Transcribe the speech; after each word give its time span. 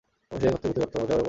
অবশ্যি 0.31 0.45
এক 0.49 0.53
অর্থে 0.55 0.67
ভূতের 0.69 0.83
ওঝা 0.83 0.85
বলতেও 0.93 1.03
পারেন। 1.07 1.19